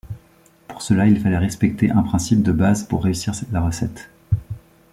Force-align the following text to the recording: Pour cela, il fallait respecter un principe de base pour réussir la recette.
Pour 0.67 0.81
cela, 0.81 1.05
il 1.05 1.21
fallait 1.21 1.37
respecter 1.37 1.91
un 1.91 2.01
principe 2.01 2.41
de 2.41 2.51
base 2.51 2.85
pour 2.87 3.03
réussir 3.03 3.33
la 3.51 3.61
recette. 3.61 4.09